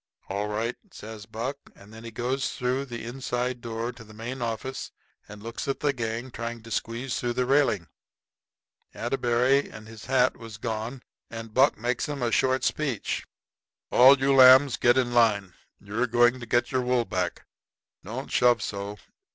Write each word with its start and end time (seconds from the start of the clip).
"All 0.29 0.47
right," 0.47 0.75
says 0.91 1.27
Buck. 1.27 1.57
And 1.75 1.93
then 1.93 2.03
he 2.03 2.09
goes 2.09 2.53
through 2.53 2.85
the 2.85 3.05
inside 3.05 3.61
door 3.61 3.89
into 3.89 4.03
the 4.03 4.15
main 4.15 4.41
office 4.41 4.89
and 5.29 5.43
looks 5.43 5.67
at 5.67 5.79
the 5.81 5.93
gang 5.93 6.31
trying 6.31 6.63
to 6.63 6.71
squeeze 6.71 7.19
through 7.19 7.33
the 7.33 7.45
railing. 7.45 7.87
Atterbury 8.95 9.69
and 9.69 9.87
his 9.87 10.05
hat 10.05 10.35
was 10.37 10.57
gone. 10.57 11.03
And 11.29 11.53
Buck 11.53 11.77
makes 11.77 12.09
'em 12.09 12.23
a 12.23 12.31
short 12.31 12.63
speech. 12.63 13.27
"All 13.91 14.17
you 14.17 14.33
lambs 14.35 14.75
get 14.75 14.97
in 14.97 15.13
line. 15.13 15.53
You're 15.79 16.07
going 16.07 16.39
to 16.39 16.47
get 16.47 16.71
your 16.71 16.81
wool 16.81 17.05
back. 17.05 17.45
Don't 18.03 18.31
shove 18.31 18.63
so. 18.63 18.97